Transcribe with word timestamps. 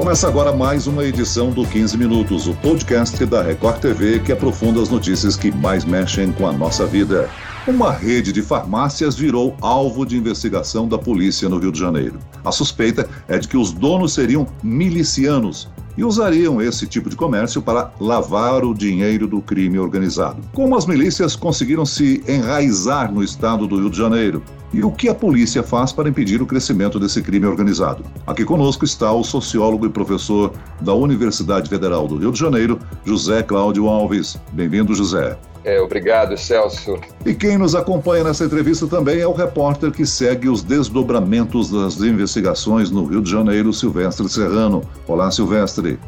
Começa 0.00 0.26
agora 0.26 0.50
mais 0.50 0.86
uma 0.86 1.04
edição 1.04 1.50
do 1.50 1.62
15 1.62 1.98
Minutos, 1.98 2.48
o 2.48 2.54
podcast 2.54 3.22
da 3.26 3.42
Record 3.42 3.80
TV 3.80 4.18
que 4.18 4.32
aprofunda 4.32 4.80
as 4.80 4.88
notícias 4.88 5.36
que 5.36 5.52
mais 5.52 5.84
mexem 5.84 6.32
com 6.32 6.46
a 6.46 6.52
nossa 6.54 6.86
vida. 6.86 7.28
Uma 7.68 7.92
rede 7.92 8.32
de 8.32 8.40
farmácias 8.40 9.14
virou 9.14 9.54
alvo 9.60 10.06
de 10.06 10.16
investigação 10.16 10.88
da 10.88 10.96
polícia 10.96 11.50
no 11.50 11.58
Rio 11.58 11.70
de 11.70 11.78
Janeiro. 11.78 12.18
A 12.42 12.50
suspeita 12.50 13.06
é 13.28 13.38
de 13.38 13.46
que 13.46 13.58
os 13.58 13.72
donos 13.72 14.14
seriam 14.14 14.46
milicianos 14.62 15.68
e 15.98 16.02
usariam 16.02 16.62
esse 16.62 16.86
tipo 16.86 17.10
de 17.10 17.14
comércio 17.14 17.60
para 17.60 17.92
lavar 18.00 18.64
o 18.64 18.72
dinheiro 18.72 19.28
do 19.28 19.42
crime 19.42 19.78
organizado. 19.78 20.40
Como 20.54 20.76
as 20.76 20.86
milícias 20.86 21.36
conseguiram 21.36 21.84
se 21.84 22.24
enraizar 22.26 23.12
no 23.12 23.22
estado 23.22 23.66
do 23.66 23.76
Rio 23.78 23.90
de 23.90 23.98
Janeiro? 23.98 24.42
E 24.72 24.84
o 24.84 24.90
que 24.90 25.08
a 25.08 25.14
polícia 25.14 25.62
faz 25.62 25.92
para 25.92 26.08
impedir 26.08 26.40
o 26.40 26.46
crescimento 26.46 27.00
desse 27.00 27.20
crime 27.20 27.46
organizado? 27.46 28.04
Aqui 28.26 28.44
conosco 28.44 28.84
está 28.84 29.12
o 29.12 29.24
sociólogo 29.24 29.86
e 29.86 29.90
professor 29.90 30.52
da 30.80 30.94
Universidade 30.94 31.68
Federal 31.68 32.06
do 32.06 32.16
Rio 32.16 32.30
de 32.30 32.38
Janeiro, 32.38 32.78
José 33.04 33.42
Cláudio 33.42 33.88
Alves. 33.88 34.38
Bem-vindo, 34.52 34.94
José. 34.94 35.36
É, 35.64 35.80
obrigado, 35.80 36.36
Celso. 36.38 36.98
E 37.26 37.34
quem 37.34 37.58
nos 37.58 37.74
acompanha 37.74 38.24
nessa 38.24 38.44
entrevista 38.44 38.86
também 38.86 39.20
é 39.20 39.26
o 39.26 39.32
repórter 39.32 39.90
que 39.90 40.06
segue 40.06 40.48
os 40.48 40.62
desdobramentos 40.62 41.70
das 41.70 42.00
investigações 42.00 42.90
no 42.90 43.04
Rio 43.04 43.20
de 43.20 43.30
Janeiro, 43.30 43.72
Silvestre 43.72 44.28
Serrano. 44.28 44.82
Olá, 45.06 45.30
Silvestre. 45.30 45.98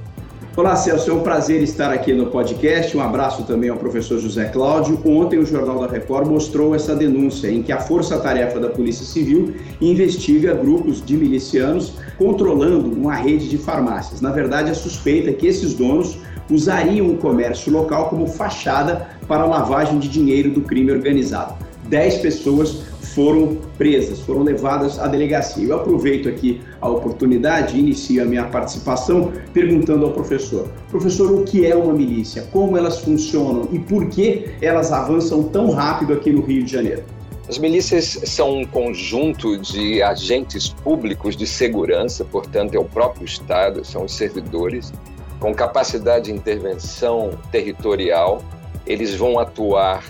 Olá, 0.54 0.76
Celso. 0.76 1.10
É 1.10 1.14
um 1.14 1.22
prazer 1.22 1.62
estar 1.62 1.90
aqui 1.90 2.12
no 2.12 2.26
podcast. 2.26 2.94
Um 2.94 3.00
abraço 3.00 3.42
também 3.44 3.70
ao 3.70 3.78
professor 3.78 4.18
José 4.18 4.44
Cláudio. 4.44 5.00
Ontem, 5.02 5.38
o 5.38 5.46
Jornal 5.46 5.80
da 5.80 5.86
Record 5.86 6.28
mostrou 6.28 6.74
essa 6.74 6.94
denúncia 6.94 7.50
em 7.50 7.62
que 7.62 7.72
a 7.72 7.80
Força 7.80 8.18
Tarefa 8.18 8.60
da 8.60 8.68
Polícia 8.68 9.06
Civil 9.06 9.54
investiga 9.80 10.52
grupos 10.52 11.02
de 11.02 11.16
milicianos 11.16 11.94
controlando 12.18 12.92
uma 12.92 13.14
rede 13.14 13.48
de 13.48 13.56
farmácias. 13.56 14.20
Na 14.20 14.30
verdade, 14.30 14.70
a 14.70 14.74
suspeita 14.74 15.30
é 15.30 15.32
que 15.32 15.46
esses 15.46 15.72
donos 15.72 16.18
usariam 16.50 17.08
o 17.08 17.16
comércio 17.16 17.72
local 17.72 18.10
como 18.10 18.26
fachada 18.26 19.08
para 19.26 19.44
a 19.44 19.46
lavagem 19.46 19.98
de 19.98 20.06
dinheiro 20.06 20.50
do 20.50 20.60
crime 20.60 20.92
organizado. 20.92 21.54
Dez 21.88 22.18
pessoas 22.18 22.82
foram 23.14 23.56
presas, 23.78 24.20
foram 24.20 24.42
levadas 24.42 24.98
à 24.98 25.06
delegacia. 25.06 25.66
Eu 25.66 25.76
aproveito 25.76 26.28
aqui 26.28 26.60
a 26.80 26.88
oportunidade 26.88 27.76
e 27.76 27.80
inicio 27.80 28.22
a 28.22 28.24
minha 28.24 28.44
participação 28.44 29.32
perguntando 29.52 30.04
ao 30.04 30.12
professor: 30.12 30.68
professor, 30.90 31.30
o 31.32 31.44
que 31.44 31.66
é 31.66 31.74
uma 31.74 31.92
milícia? 31.92 32.42
Como 32.52 32.76
elas 32.76 32.98
funcionam 32.98 33.68
e 33.72 33.78
por 33.78 34.08
que 34.08 34.46
elas 34.60 34.92
avançam 34.92 35.42
tão 35.44 35.70
rápido 35.70 36.12
aqui 36.12 36.32
no 36.32 36.42
Rio 36.42 36.64
de 36.64 36.72
Janeiro? 36.72 37.02
As 37.48 37.58
milícias 37.58 38.20
são 38.24 38.60
um 38.60 38.64
conjunto 38.64 39.58
de 39.58 40.02
agentes 40.02 40.68
públicos 40.68 41.36
de 41.36 41.46
segurança, 41.46 42.24
portanto, 42.24 42.74
é 42.74 42.78
o 42.78 42.84
próprio 42.84 43.24
Estado, 43.24 43.84
são 43.84 44.04
os 44.04 44.14
servidores 44.14 44.92
com 45.42 45.52
capacidade 45.52 46.26
de 46.26 46.32
intervenção 46.32 47.30
territorial, 47.50 48.40
eles 48.86 49.12
vão 49.16 49.40
atuar 49.40 50.04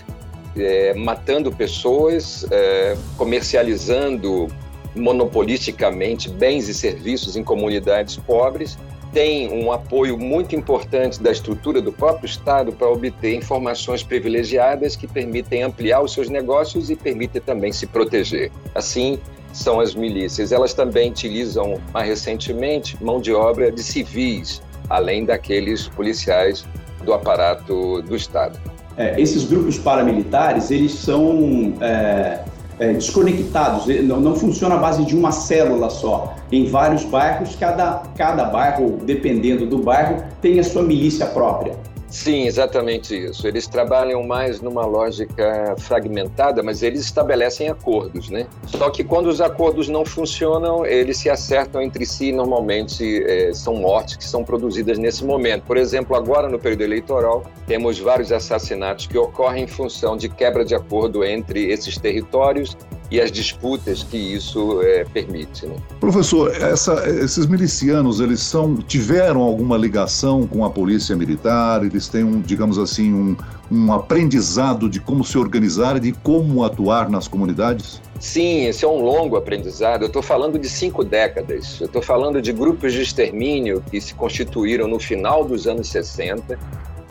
é, 0.57 0.93
matando 0.93 1.51
pessoas, 1.51 2.45
é, 2.51 2.95
comercializando 3.17 4.47
monopolisticamente 4.95 6.29
bens 6.29 6.67
e 6.67 6.73
serviços 6.73 7.35
em 7.35 7.43
comunidades 7.43 8.17
pobres, 8.17 8.77
tem 9.11 9.51
um 9.51 9.71
apoio 9.71 10.17
muito 10.17 10.55
importante 10.55 11.21
da 11.21 11.31
estrutura 11.31 11.81
do 11.81 11.91
próprio 11.91 12.25
Estado 12.25 12.71
para 12.71 12.89
obter 12.89 13.35
informações 13.35 14.01
privilegiadas 14.01 14.95
que 14.95 15.07
permitem 15.07 15.63
ampliar 15.63 16.01
os 16.01 16.13
seus 16.13 16.29
negócios 16.29 16.89
e 16.89 16.95
permitem 16.95 17.41
também 17.41 17.71
se 17.71 17.85
proteger. 17.85 18.51
Assim, 18.73 19.19
são 19.51 19.79
as 19.79 19.93
milícias. 19.93 20.51
Elas 20.51 20.73
também 20.73 21.11
utilizam, 21.11 21.79
mais 21.93 22.07
recentemente, 22.07 23.01
mão 23.03 23.21
de 23.21 23.31
obra 23.31 23.71
de 23.71 23.83
civis 23.83 24.61
além 24.89 25.25
daqueles 25.25 25.87
policiais 25.87 26.65
do 27.03 27.13
aparato 27.13 28.01
do 28.01 28.15
Estado. 28.15 28.59
É, 28.97 29.19
esses 29.19 29.43
grupos 29.45 29.77
paramilitares, 29.77 30.69
eles 30.69 30.93
são 30.93 31.73
é, 31.81 32.39
é, 32.79 32.93
desconectados, 32.93 33.85
não, 34.03 34.19
não 34.19 34.35
funciona 34.35 34.75
à 34.75 34.77
base 34.77 35.05
de 35.05 35.15
uma 35.15 35.31
célula 35.31 35.89
só. 35.89 36.35
Em 36.51 36.65
vários 36.65 37.03
bairros, 37.03 37.55
cada, 37.55 38.03
cada 38.15 38.45
bairro, 38.45 38.99
dependendo 39.03 39.65
do 39.65 39.79
bairro, 39.79 40.23
tem 40.41 40.59
a 40.59 40.63
sua 40.63 40.83
milícia 40.83 41.25
própria. 41.25 41.75
Sim, 42.13 42.45
exatamente 42.45 43.15
isso. 43.15 43.47
Eles 43.47 43.65
trabalham 43.65 44.21
mais 44.21 44.61
numa 44.61 44.85
lógica 44.85 45.75
fragmentada, 45.79 46.61
mas 46.61 46.83
eles 46.83 47.01
estabelecem 47.01 47.69
acordos, 47.69 48.29
né? 48.29 48.45
Só 48.67 48.91
que 48.91 49.03
quando 49.03 49.25
os 49.25 49.41
acordos 49.41 49.89
não 49.89 50.05
funcionam, 50.05 50.85
eles 50.85 51.17
se 51.17 51.27
acertam 51.27 51.81
entre 51.81 52.05
si. 52.05 52.31
Normalmente 52.31 53.23
é, 53.25 53.51
são 53.51 53.77
mortes 53.77 54.15
que 54.15 54.25
são 54.25 54.43
produzidas 54.43 54.99
nesse 54.99 55.25
momento. 55.25 55.63
Por 55.63 55.75
exemplo, 55.75 56.15
agora 56.15 56.47
no 56.47 56.59
período 56.59 56.83
eleitoral, 56.83 57.45
temos 57.65 57.97
vários 57.97 58.31
assassinatos 58.31 59.07
que 59.07 59.17
ocorrem 59.17 59.63
em 59.63 59.67
função 59.67 60.15
de 60.15 60.29
quebra 60.29 60.63
de 60.63 60.75
acordo 60.75 61.23
entre 61.23 61.71
esses 61.71 61.97
territórios 61.97 62.77
e 63.13 63.21
as 63.21 63.31
disputas 63.31 64.01
que 64.01 64.17
isso 64.17 64.81
é, 64.81 65.05
permite. 65.05 65.67
Né? 65.67 65.75
Professor, 65.99 66.51
essa, 66.59 67.07
esses 67.07 67.45
milicianos, 67.45 68.19
eles 68.19 68.39
são, 68.39 68.75
tiveram 68.77 69.41
alguma 69.41 69.77
ligação 69.77 70.47
com 70.47 70.65
a 70.65 70.69
polícia 70.71 71.15
militar? 71.15 71.85
Eles 71.85 72.07
têm, 72.07 72.23
um, 72.23 72.41
digamos 72.41 72.79
assim, 72.79 73.13
um, 73.13 73.37
um 73.71 73.93
aprendizado 73.93 74.89
de 74.89 74.99
como 74.99 75.23
se 75.23 75.37
organizar 75.37 75.95
e 75.97 75.99
de 75.99 76.11
como 76.11 76.63
atuar 76.63 77.07
nas 77.07 77.27
comunidades? 77.27 78.01
Sim, 78.19 78.65
esse 78.65 78.83
é 78.83 78.87
um 78.87 79.03
longo 79.03 79.37
aprendizado. 79.37 80.01
Eu 80.01 80.07
estou 80.07 80.23
falando 80.23 80.57
de 80.57 80.67
cinco 80.67 81.03
décadas. 81.03 81.79
Eu 81.79 81.85
estou 81.85 82.01
falando 82.01 82.41
de 82.41 82.51
grupos 82.51 82.93
de 82.93 83.03
extermínio 83.03 83.83
que 83.91 84.01
se 84.01 84.15
constituíram 84.15 84.87
no 84.87 84.99
final 84.99 85.45
dos 85.45 85.67
anos 85.67 85.87
60, 85.89 86.57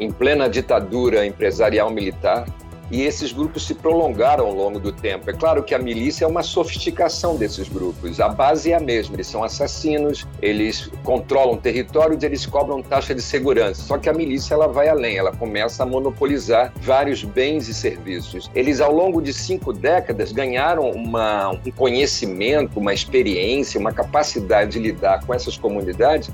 em 0.01 0.11
plena 0.11 0.49
ditadura 0.49 1.25
empresarial 1.25 1.93
militar, 1.93 2.49
e 2.91 3.03
esses 3.03 3.33
grupos 3.33 3.67
se 3.67 3.75
prolongaram 3.75 4.47
ao 4.47 4.55
longo 4.55 4.79
do 4.79 4.93
tempo. 4.93 5.31
É 5.31 5.33
claro 5.33 5.63
que 5.63 5.75
a 5.75 5.79
milícia 5.79 6.25
é 6.25 6.29
uma 6.29 6.43
sofisticação 6.43 7.37
desses 7.37 7.69
grupos. 7.69 8.21
A 8.21 8.29
base 8.29 8.73
é 8.73 8.77
a 8.77 8.81
mesma, 8.81 9.17
eles 9.17 9.27
são 9.27 9.43
assassinos, 9.43 10.27
eles 10.41 10.91
controlam 11.05 11.57
territórios, 11.57 12.23
eles 12.23 12.45
cobram 12.45 12.83
taxa 12.83 13.15
de 13.15 13.23
segurança. 13.23 13.83
Só 13.83 13.99
que 13.99 14.09
a 14.09 14.13
milícia 14.13 14.55
ela 14.55 14.69
vai 14.69 14.89
além, 14.89 15.17
ela 15.17 15.33
começa 15.33 15.83
a 15.83 15.87
monopolizar 15.87 16.73
vários 16.81 17.25
bens 17.25 17.69
e 17.69 17.75
serviços. 17.75 18.51
Eles 18.55 18.81
ao 18.81 18.93
longo 18.93 19.23
de 19.23 19.33
cinco 19.33 19.73
décadas 19.73 20.33
ganharam 20.33 20.91
uma, 20.91 21.51
um 21.51 21.71
conhecimento, 21.77 22.79
uma 22.79 22.93
experiência, 22.93 23.81
uma 23.81 23.93
capacidade 23.93 24.73
de 24.73 24.79
lidar 24.79 25.25
com 25.25 25.33
essas 25.33 25.57
comunidades 25.57 26.31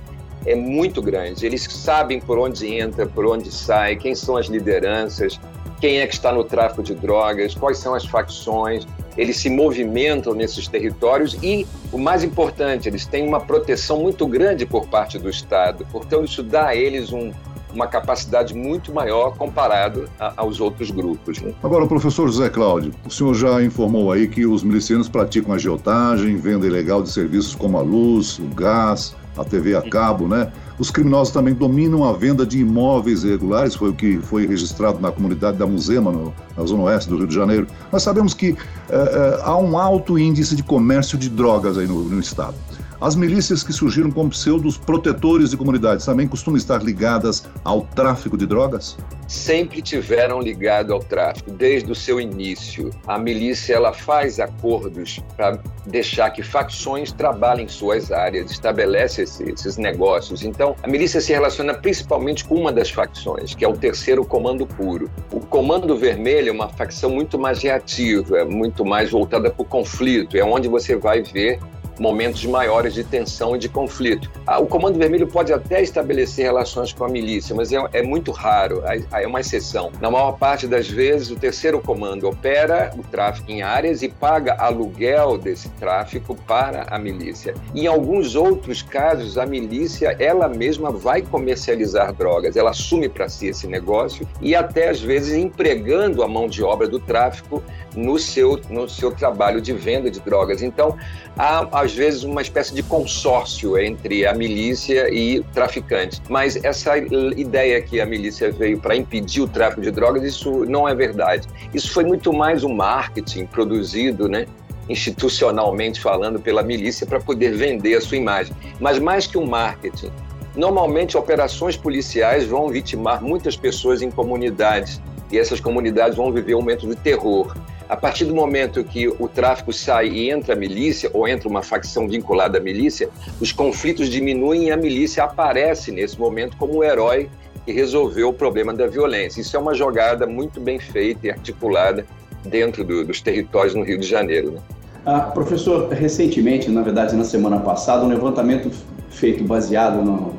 é 0.46 0.54
muito 0.54 1.02
grande. 1.02 1.44
Eles 1.44 1.64
sabem 1.64 2.20
por 2.20 2.38
onde 2.38 2.66
entra, 2.74 3.06
por 3.06 3.26
onde 3.26 3.52
sai, 3.52 3.96
quem 3.96 4.14
são 4.14 4.36
as 4.36 4.46
lideranças, 4.46 5.38
quem 5.80 5.98
é 5.98 6.06
que 6.06 6.14
está 6.14 6.32
no 6.32 6.44
tráfico 6.44 6.82
de 6.82 6.94
drogas, 6.94 7.54
quais 7.54 7.78
são 7.78 7.94
as 7.94 8.04
facções, 8.04 8.86
eles 9.16 9.36
se 9.36 9.50
movimentam 9.50 10.34
nesses 10.34 10.68
territórios 10.68 11.36
e, 11.42 11.66
o 11.92 11.98
mais 11.98 12.22
importante, 12.22 12.88
eles 12.88 13.04
têm 13.04 13.26
uma 13.26 13.40
proteção 13.40 14.00
muito 14.00 14.26
grande 14.26 14.64
por 14.64 14.86
parte 14.86 15.18
do 15.18 15.28
Estado. 15.28 15.86
Portanto, 15.90 16.24
isso 16.24 16.42
dá 16.42 16.68
a 16.68 16.76
eles 16.76 17.12
um, 17.12 17.32
uma 17.72 17.86
capacidade 17.86 18.54
muito 18.54 18.92
maior 18.92 19.36
comparado 19.36 20.08
a, 20.18 20.34
aos 20.36 20.60
outros 20.60 20.90
grupos. 20.90 21.40
Né? 21.40 21.52
Agora, 21.62 21.86
professor 21.86 22.28
José 22.28 22.48
Cláudio, 22.48 22.92
o 23.04 23.10
senhor 23.10 23.34
já 23.34 23.62
informou 23.62 24.12
aí 24.12 24.28
que 24.28 24.46
os 24.46 24.62
milicianos 24.62 25.08
praticam 25.08 25.52
agiotagem, 25.52 26.36
venda 26.36 26.66
ilegal 26.66 27.02
de 27.02 27.10
serviços 27.10 27.54
como 27.54 27.78
a 27.78 27.82
luz, 27.82 28.38
o 28.38 28.46
gás, 28.54 29.16
a 29.36 29.44
TV 29.44 29.74
a 29.74 29.82
cabo, 29.82 30.26
né? 30.26 30.52
Os 30.78 30.90
criminosos 30.90 31.32
também 31.32 31.54
dominam 31.54 32.04
a 32.04 32.12
venda 32.12 32.46
de 32.46 32.60
imóveis 32.60 33.24
irregulares, 33.24 33.74
foi 33.74 33.90
o 33.90 33.94
que 33.94 34.18
foi 34.18 34.46
registrado 34.46 35.00
na 35.00 35.10
comunidade 35.10 35.58
da 35.58 35.66
Musema, 35.66 36.12
no, 36.12 36.32
na 36.56 36.64
zona 36.64 36.84
oeste 36.84 37.10
do 37.10 37.16
Rio 37.16 37.26
de 37.26 37.34
Janeiro. 37.34 37.66
Nós 37.90 38.02
sabemos 38.02 38.32
que 38.32 38.56
é, 38.88 38.94
é, 38.96 39.40
há 39.42 39.56
um 39.56 39.76
alto 39.76 40.18
índice 40.18 40.54
de 40.54 40.62
comércio 40.62 41.18
de 41.18 41.28
drogas 41.28 41.76
aí 41.76 41.86
no, 41.86 42.04
no 42.04 42.20
estado. 42.20 42.54
As 43.00 43.14
milícias 43.14 43.62
que 43.62 43.72
surgiram 43.72 44.10
como 44.10 44.30
pseudos 44.30 44.76
protetores 44.76 45.50
de 45.50 45.56
comunidades 45.56 46.04
também 46.04 46.26
costumam 46.26 46.58
estar 46.58 46.82
ligadas 46.82 47.46
ao 47.62 47.82
tráfico 47.82 48.36
de 48.36 48.44
drogas? 48.44 48.98
Sempre 49.28 49.80
tiveram 49.80 50.40
ligado 50.40 50.92
ao 50.92 50.98
tráfico, 50.98 51.48
desde 51.52 51.92
o 51.92 51.94
seu 51.94 52.20
início. 52.20 52.90
A 53.06 53.16
milícia 53.16 53.74
ela 53.74 53.92
faz 53.92 54.40
acordos 54.40 55.20
para 55.36 55.60
deixar 55.86 56.30
que 56.30 56.42
facções 56.42 57.12
trabalhem 57.12 57.68
suas 57.68 58.10
áreas, 58.10 58.50
estabelece 58.50 59.22
esses 59.22 59.76
negócios. 59.76 60.42
Então, 60.42 60.74
a 60.82 60.88
milícia 60.88 61.20
se 61.20 61.32
relaciona 61.32 61.74
principalmente 61.74 62.44
com 62.44 62.56
uma 62.56 62.72
das 62.72 62.90
facções, 62.90 63.54
que 63.54 63.64
é 63.64 63.68
o 63.68 63.76
terceiro 63.76 64.24
comando 64.24 64.66
puro. 64.66 65.08
O 65.30 65.38
comando 65.38 65.96
vermelho 65.96 66.48
é 66.48 66.52
uma 66.52 66.68
facção 66.68 67.10
muito 67.10 67.38
mais 67.38 67.62
reativa, 67.62 68.44
muito 68.44 68.84
mais 68.84 69.08
voltada 69.08 69.50
para 69.50 69.62
o 69.62 69.64
conflito, 69.64 70.36
é 70.36 70.42
onde 70.42 70.66
você 70.66 70.96
vai 70.96 71.22
ver 71.22 71.60
momentos 71.98 72.44
maiores 72.44 72.94
de 72.94 73.04
tensão 73.04 73.56
e 73.56 73.58
de 73.58 73.68
conflito. 73.68 74.30
Ah, 74.46 74.58
o 74.58 74.66
Comando 74.66 74.98
Vermelho 74.98 75.26
pode 75.26 75.52
até 75.52 75.82
estabelecer 75.82 76.44
relações 76.44 76.92
com 76.92 77.04
a 77.04 77.08
milícia, 77.08 77.54
mas 77.54 77.72
é, 77.72 77.78
é 77.92 78.02
muito 78.02 78.30
raro, 78.30 78.82
é, 78.86 79.22
é 79.22 79.26
uma 79.26 79.40
exceção. 79.40 79.90
Na 80.00 80.10
maior 80.10 80.32
parte 80.32 80.66
das 80.66 80.88
vezes, 80.88 81.30
o 81.30 81.36
terceiro 81.36 81.80
comando 81.80 82.28
opera 82.28 82.92
o 82.96 83.02
tráfico 83.02 83.50
em 83.50 83.62
áreas 83.62 84.02
e 84.02 84.08
paga 84.08 84.54
aluguel 84.54 85.38
desse 85.38 85.68
tráfico 85.70 86.34
para 86.46 86.86
a 86.90 86.98
milícia. 86.98 87.54
Em 87.74 87.86
alguns 87.86 88.34
outros 88.34 88.82
casos, 88.82 89.38
a 89.38 89.46
milícia 89.46 90.16
ela 90.18 90.48
mesma 90.48 90.90
vai 90.90 91.22
comercializar 91.22 92.12
drogas, 92.12 92.56
ela 92.56 92.70
assume 92.70 93.08
para 93.08 93.28
si 93.28 93.48
esse 93.48 93.66
negócio 93.66 94.26
e 94.40 94.54
até 94.54 94.88
às 94.88 95.00
vezes 95.00 95.34
empregando 95.34 96.22
a 96.22 96.28
mão 96.28 96.48
de 96.48 96.62
obra 96.62 96.88
do 96.88 96.98
tráfico 96.98 97.62
no 97.98 98.18
seu, 98.18 98.60
no 98.70 98.88
seu 98.88 99.10
trabalho 99.10 99.60
de 99.60 99.72
venda 99.72 100.10
de 100.10 100.20
drogas. 100.20 100.62
Então, 100.62 100.96
há 101.36 101.66
às 101.80 101.92
vezes 101.92 102.22
uma 102.22 102.40
espécie 102.40 102.74
de 102.74 102.82
consórcio 102.82 103.78
entre 103.78 104.26
a 104.26 104.32
milícia 104.32 105.12
e 105.12 105.42
traficantes. 105.52 106.22
Mas 106.28 106.56
essa 106.64 106.96
ideia 106.96 107.82
que 107.82 108.00
a 108.00 108.06
milícia 108.06 108.50
veio 108.52 108.78
para 108.78 108.94
impedir 108.94 109.40
o 109.40 109.48
tráfico 109.48 109.82
de 109.82 109.90
drogas, 109.90 110.22
isso 110.22 110.64
não 110.64 110.88
é 110.88 110.94
verdade. 110.94 111.48
Isso 111.74 111.92
foi 111.92 112.04
muito 112.04 112.32
mais 112.32 112.62
um 112.62 112.72
marketing 112.72 113.46
produzido, 113.46 114.28
né? 114.28 114.46
institucionalmente 114.88 116.00
falando 116.00 116.40
pela 116.40 116.62
milícia 116.62 117.06
para 117.06 117.20
poder 117.20 117.52
vender 117.52 117.94
a 117.94 118.00
sua 118.00 118.16
imagem. 118.16 118.56
Mas 118.80 118.98
mais 118.98 119.26
que 119.26 119.36
um 119.36 119.44
marketing, 119.44 120.10
normalmente 120.56 121.14
operações 121.14 121.76
policiais 121.76 122.46
vão 122.46 122.68
vitimar 122.68 123.22
muitas 123.22 123.54
pessoas 123.54 124.00
em 124.00 124.10
comunidades 124.10 124.98
e 125.30 125.38
essas 125.38 125.60
comunidades 125.60 126.16
vão 126.16 126.32
viver 126.32 126.54
um 126.54 126.60
momento 126.60 126.86
de 126.86 126.96
terror. 126.96 127.54
A 127.88 127.96
partir 127.96 128.26
do 128.26 128.34
momento 128.34 128.84
que 128.84 129.08
o 129.08 129.26
tráfico 129.26 129.72
sai 129.72 130.08
e 130.08 130.30
entra 130.30 130.52
a 130.52 130.56
milícia, 130.56 131.10
ou 131.14 131.26
entra 131.26 131.48
uma 131.48 131.62
facção 131.62 132.06
vinculada 132.06 132.58
à 132.58 132.60
milícia, 132.60 133.08
os 133.40 133.50
conflitos 133.50 134.10
diminuem 134.10 134.64
e 134.66 134.70
a 134.70 134.76
milícia 134.76 135.24
aparece 135.24 135.90
nesse 135.90 136.18
momento 136.18 136.54
como 136.58 136.78
o 136.78 136.84
herói 136.84 137.30
que 137.64 137.72
resolveu 137.72 138.28
o 138.28 138.32
problema 138.32 138.74
da 138.74 138.86
violência. 138.86 139.40
Isso 139.40 139.56
é 139.56 139.60
uma 139.60 139.74
jogada 139.74 140.26
muito 140.26 140.60
bem 140.60 140.78
feita 140.78 141.28
e 141.28 141.30
articulada 141.30 142.04
dentro 142.44 142.84
do, 142.84 143.04
dos 143.04 143.22
territórios 143.22 143.74
no 143.74 143.82
Rio 143.82 143.98
de 143.98 144.06
Janeiro. 144.06 144.52
Né? 144.52 144.60
Ah, 145.06 145.20
professor, 145.20 145.88
recentemente, 145.88 146.70
na 146.70 146.82
verdade 146.82 147.16
na 147.16 147.24
semana 147.24 147.58
passada, 147.58 148.04
um 148.04 148.08
levantamento 148.08 148.70
feito 149.08 149.42
baseado 149.44 150.02
no, 150.04 150.34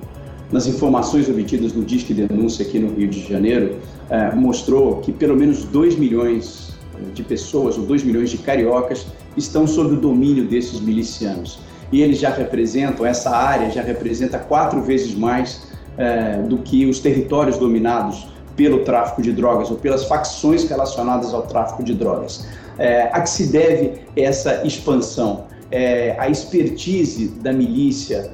nas 0.51 0.67
informações 0.67 1.27
obtidas 1.27 1.73
no 1.73 1.83
Disque 1.83 2.13
Denúncia 2.13 2.63
aqui 2.63 2.77
no 2.77 2.93
Rio 2.93 3.07
de 3.07 3.27
Janeiro 3.27 3.77
eh, 4.09 4.35
mostrou 4.35 4.97
que 4.97 5.11
pelo 5.11 5.35
menos 5.35 5.63
2 5.63 5.95
milhões 5.95 6.78
de 7.13 7.23
pessoas, 7.23 7.77
ou 7.77 7.85
2 7.85 8.03
milhões 8.03 8.29
de 8.29 8.37
cariocas, 8.37 9.07
estão 9.35 9.65
sob 9.67 9.93
o 9.93 9.97
domínio 9.97 10.45
desses 10.45 10.79
milicianos. 10.79 11.59
E 11.91 12.01
eles 12.01 12.19
já 12.19 12.29
representam, 12.29 13.05
essa 13.05 13.31
área 13.31 13.69
já 13.69 13.81
representa 13.81 14.37
quatro 14.37 14.81
vezes 14.81 15.15
mais 15.15 15.67
é, 15.97 16.41
do 16.43 16.59
que 16.59 16.85
os 16.85 16.99
territórios 16.99 17.57
dominados 17.57 18.27
pelo 18.55 18.79
tráfico 18.79 19.21
de 19.21 19.31
drogas 19.31 19.71
ou 19.71 19.77
pelas 19.77 20.03
facções 20.05 20.67
relacionadas 20.67 21.33
ao 21.33 21.43
tráfico 21.43 21.83
de 21.83 21.93
drogas. 21.93 22.45
É, 22.77 23.03
a 23.11 23.21
que 23.21 23.29
se 23.29 23.47
deve 23.47 24.01
essa 24.15 24.65
expansão? 24.65 25.45
É, 25.71 26.15
a 26.19 26.29
expertise 26.29 27.27
da 27.41 27.53
milícia 27.53 28.31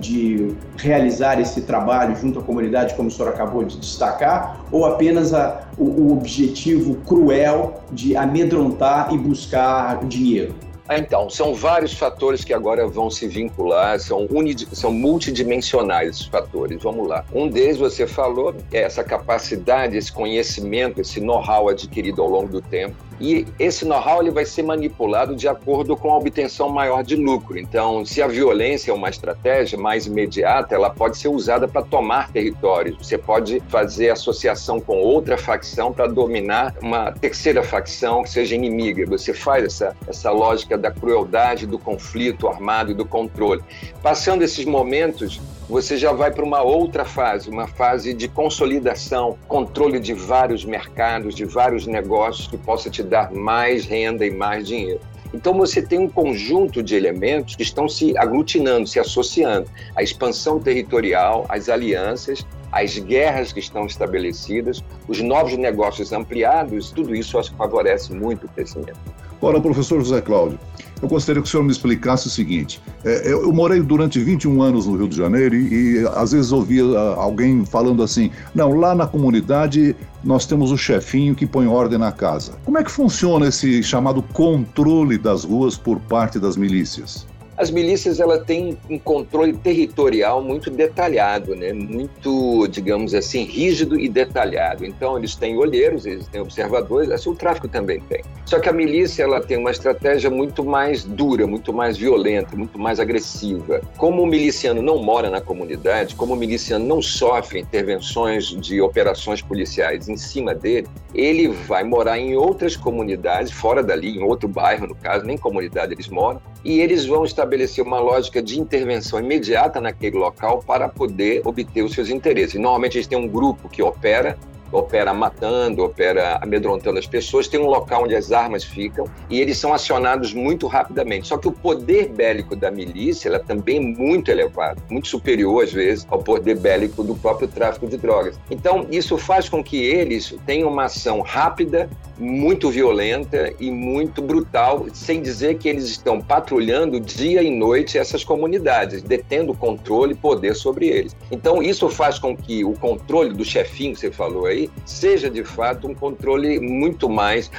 de 0.00 0.54
realizar 0.76 1.40
esse 1.40 1.62
trabalho 1.62 2.16
junto 2.16 2.38
à 2.38 2.42
comunidade, 2.42 2.94
como 2.94 3.08
o 3.08 3.10
senhor 3.10 3.28
acabou 3.28 3.64
de 3.64 3.78
destacar, 3.78 4.64
ou 4.70 4.84
apenas 4.84 5.32
a, 5.32 5.62
o, 5.78 5.84
o 5.84 6.12
objetivo 6.12 6.96
cruel 7.06 7.82
de 7.92 8.16
amedrontar 8.16 9.12
e 9.12 9.18
buscar 9.18 10.04
dinheiro? 10.04 10.54
Ah, 10.86 10.98
então, 10.98 11.30
são 11.30 11.54
vários 11.54 11.94
fatores 11.94 12.44
que 12.44 12.52
agora 12.52 12.86
vão 12.86 13.10
se 13.10 13.26
vincular, 13.26 13.98
são, 13.98 14.26
unid... 14.30 14.68
são 14.72 14.92
multidimensionais 14.92 16.10
esses 16.10 16.26
fatores. 16.26 16.82
Vamos 16.82 17.08
lá. 17.08 17.24
Um 17.34 17.48
deles, 17.48 17.78
você 17.78 18.06
falou, 18.06 18.54
é 18.70 18.82
essa 18.82 19.02
capacidade, 19.02 19.96
esse 19.96 20.12
conhecimento, 20.12 21.00
esse 21.00 21.20
know-how 21.20 21.70
adquirido 21.70 22.20
ao 22.20 22.28
longo 22.28 22.48
do 22.48 22.60
tempo. 22.60 22.94
E 23.20 23.46
esse 23.58 23.84
know-how 23.84 24.20
ele 24.20 24.30
vai 24.30 24.44
ser 24.44 24.62
manipulado 24.62 25.34
de 25.34 25.48
acordo 25.48 25.96
com 25.96 26.10
a 26.10 26.16
obtenção 26.16 26.68
maior 26.68 27.02
de 27.02 27.16
lucro. 27.16 27.58
Então, 27.58 28.04
se 28.04 28.20
a 28.22 28.26
violência 28.26 28.90
é 28.90 28.94
uma 28.94 29.08
estratégia 29.08 29.78
mais 29.78 30.06
imediata, 30.06 30.74
ela 30.74 30.90
pode 30.90 31.18
ser 31.18 31.28
usada 31.28 31.68
para 31.68 31.82
tomar 31.82 32.30
territórios. 32.30 32.96
Você 32.98 33.16
pode 33.16 33.60
fazer 33.68 34.10
associação 34.10 34.80
com 34.80 34.98
outra 34.98 35.36
facção 35.38 35.92
para 35.92 36.06
dominar 36.06 36.74
uma 36.82 37.12
terceira 37.12 37.62
facção 37.62 38.22
que 38.22 38.30
seja 38.30 38.54
inimiga. 38.54 39.06
Você 39.06 39.32
faz 39.32 39.64
essa, 39.64 39.96
essa 40.06 40.30
lógica 40.30 40.76
da 40.76 40.90
crueldade, 40.90 41.66
do 41.66 41.78
conflito 41.78 42.48
armado 42.48 42.90
e 42.90 42.94
do 42.94 43.04
controle. 43.04 43.62
Passando 44.02 44.42
esses 44.42 44.64
momentos, 44.64 45.40
você 45.68 45.96
já 45.96 46.12
vai 46.12 46.30
para 46.30 46.44
uma 46.44 46.62
outra 46.62 47.04
fase, 47.04 47.48
uma 47.48 47.66
fase 47.66 48.12
de 48.12 48.28
consolidação, 48.28 49.38
controle 49.48 49.98
de 49.98 50.12
vários 50.12 50.64
mercados, 50.64 51.34
de 51.34 51.44
vários 51.44 51.86
negócios 51.86 52.46
que 52.46 52.56
possa 52.56 52.90
te 52.90 53.02
dar 53.02 53.32
mais 53.32 53.86
renda 53.86 54.26
e 54.26 54.30
mais 54.30 54.66
dinheiro. 54.66 55.00
Então 55.32 55.52
você 55.54 55.82
tem 55.82 55.98
um 55.98 56.08
conjunto 56.08 56.82
de 56.82 56.94
elementos 56.94 57.56
que 57.56 57.62
estão 57.62 57.88
se 57.88 58.16
aglutinando, 58.16 58.86
se 58.86 59.00
associando. 59.00 59.68
A 59.96 60.02
expansão 60.02 60.60
territorial, 60.60 61.44
as 61.48 61.68
alianças, 61.68 62.46
as 62.70 62.98
guerras 62.98 63.52
que 63.52 63.58
estão 63.58 63.86
estabelecidas, 63.86 64.82
os 65.08 65.20
novos 65.20 65.56
negócios 65.56 66.12
ampliados, 66.12 66.90
tudo 66.90 67.16
isso 67.16 67.42
favorece 67.56 68.12
muito 68.12 68.46
o 68.46 68.48
crescimento. 68.48 68.98
Ora, 69.44 69.60
professor 69.60 70.00
José 70.00 70.22
Cláudio, 70.22 70.58
eu 71.02 71.06
gostaria 71.06 71.42
que 71.42 71.46
o 71.46 71.50
senhor 71.50 71.62
me 71.62 71.70
explicasse 71.70 72.26
o 72.26 72.30
seguinte: 72.30 72.80
é, 73.04 73.30
eu, 73.30 73.52
morei 73.52 73.78
durante 73.82 74.18
21 74.18 74.62
anos 74.62 74.86
no 74.86 74.96
Rio 74.96 75.06
de 75.06 75.18
Janeiro 75.18 75.54
e, 75.54 75.98
e 76.00 76.08
às 76.14 76.32
vezes 76.32 76.50
ouvia 76.50 76.82
ah, 76.82 77.16
alguém 77.18 77.62
falando 77.66 78.02
assim: 78.02 78.30
não, 78.54 78.72
lá 78.72 78.94
na 78.94 79.06
comunidade 79.06 79.94
nós 80.24 80.46
temos 80.46 80.72
o 80.72 80.78
chefinho 80.78 81.34
que 81.34 81.44
põe 81.44 81.66
ordem 81.66 81.98
na 81.98 82.10
casa. 82.10 82.52
Como 82.64 82.78
é 82.78 82.82
que 82.82 82.90
funciona 82.90 83.46
esse 83.48 83.82
chamado 83.82 84.22
controle 84.22 85.18
das 85.18 85.44
ruas 85.44 85.76
por 85.76 86.00
parte 86.00 86.38
das 86.38 86.56
milícias? 86.56 87.26
As 87.56 87.70
milícias 87.70 88.18
ela 88.18 88.38
têm 88.38 88.76
um 88.90 88.98
controle 88.98 89.52
territorial 89.52 90.42
muito 90.42 90.70
detalhado, 90.70 91.54
né? 91.54 91.72
muito, 91.72 92.66
digamos 92.68 93.14
assim, 93.14 93.44
rígido 93.44 93.98
e 93.98 94.08
detalhado. 94.08 94.84
Então, 94.84 95.16
eles 95.16 95.36
têm 95.36 95.56
olheiros, 95.56 96.04
eles 96.04 96.26
têm 96.26 96.40
observadores, 96.40 97.10
assim 97.10 97.30
o 97.30 97.34
tráfico 97.34 97.68
também 97.68 98.00
tem. 98.00 98.22
Só 98.44 98.58
que 98.58 98.68
a 98.68 98.72
milícia 98.72 99.22
ela 99.22 99.40
tem 99.40 99.56
uma 99.56 99.70
estratégia 99.70 100.28
muito 100.30 100.64
mais 100.64 101.04
dura, 101.04 101.46
muito 101.46 101.72
mais 101.72 101.96
violenta, 101.96 102.56
muito 102.56 102.78
mais 102.78 102.98
agressiva. 102.98 103.80
Como 103.96 104.22
o 104.22 104.26
miliciano 104.26 104.82
não 104.82 105.02
mora 105.02 105.30
na 105.30 105.40
comunidade, 105.40 106.16
como 106.16 106.34
o 106.34 106.36
miliciano 106.36 106.84
não 106.84 107.00
sofre 107.00 107.60
intervenções 107.60 108.46
de 108.46 108.80
operações 108.80 109.40
policiais 109.40 110.08
em 110.08 110.16
cima 110.16 110.54
dele, 110.54 110.88
ele 111.14 111.48
vai 111.48 111.84
morar 111.84 112.18
em 112.18 112.36
outras 112.36 112.76
comunidades, 112.76 113.52
fora 113.52 113.82
dali, 113.82 114.18
em 114.18 114.22
outro 114.22 114.48
bairro, 114.48 114.88
no 114.88 114.94
caso, 114.94 115.24
nem 115.24 115.38
comunidade 115.38 115.92
eles 115.92 116.08
moram, 116.08 116.40
e 116.64 116.80
eles 116.80 117.04
vão 117.04 117.24
estabelecer 117.24 117.84
uma 117.84 118.00
lógica 118.00 118.42
de 118.42 118.58
intervenção 118.58 119.20
imediata 119.20 119.80
naquele 119.80 120.16
local 120.16 120.62
para 120.66 120.88
poder 120.88 121.42
obter 121.44 121.82
os 121.82 121.92
seus 121.92 122.08
interesses. 122.08 122.54
Normalmente 122.54 122.96
eles 122.96 123.06
têm 123.06 123.18
um 123.18 123.28
grupo 123.28 123.68
que 123.68 123.82
opera 123.82 124.38
opera 124.74 125.14
matando, 125.14 125.84
opera 125.84 126.38
amedrontando 126.42 126.98
as 126.98 127.06
pessoas, 127.06 127.48
tem 127.48 127.60
um 127.60 127.66
local 127.66 128.04
onde 128.04 128.14
as 128.14 128.32
armas 128.32 128.64
ficam 128.64 129.06
e 129.30 129.40
eles 129.40 129.58
são 129.58 129.72
acionados 129.72 130.32
muito 130.32 130.66
rapidamente. 130.66 131.26
Só 131.28 131.38
que 131.38 131.48
o 131.48 131.52
poder 131.52 132.08
bélico 132.08 132.56
da 132.56 132.70
milícia 132.70 133.28
ela 133.28 133.38
também 133.38 133.76
é 133.76 133.80
muito 133.80 134.30
elevado, 134.30 134.82
muito 134.90 135.08
superior 135.08 135.64
às 135.64 135.72
vezes 135.72 136.06
ao 136.10 136.22
poder 136.22 136.58
bélico 136.58 137.02
do 137.02 137.14
próprio 137.14 137.48
tráfico 137.48 137.86
de 137.86 137.96
drogas. 137.96 138.38
Então 138.50 138.86
isso 138.90 139.16
faz 139.16 139.48
com 139.48 139.62
que 139.62 139.82
eles 139.82 140.34
tenham 140.46 140.68
uma 140.68 140.84
ação 140.84 141.20
rápida, 141.20 141.88
muito 142.18 142.70
violenta 142.70 143.52
e 143.58 143.70
muito 143.70 144.22
brutal, 144.22 144.86
sem 144.92 145.20
dizer 145.20 145.58
que 145.58 145.68
eles 145.68 145.84
estão 145.84 146.20
patrulhando 146.20 147.00
dia 147.00 147.42
e 147.42 147.50
noite 147.50 147.98
essas 147.98 148.24
comunidades, 148.24 149.02
detendo 149.02 149.54
controle 149.54 150.12
e 150.12 150.16
poder 150.16 150.54
sobre 150.54 150.88
eles. 150.88 151.14
Então 151.30 151.62
isso 151.62 151.88
faz 151.88 152.18
com 152.18 152.36
que 152.36 152.64
o 152.64 152.72
controle 152.74 153.34
do 153.34 153.44
chefinho 153.44 153.94
que 153.94 154.00
você 154.00 154.10
falou 154.10 154.46
aí 154.46 154.63
seja 154.84 155.30
de 155.30 155.44
fato 155.44 155.88
um 155.88 155.94
controle 155.94 156.60
muito 156.60 157.08
mais 157.08 157.50